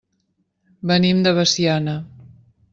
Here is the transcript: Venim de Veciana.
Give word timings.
Venim 0.93 1.21
de 1.27 1.35
Veciana. 1.43 1.97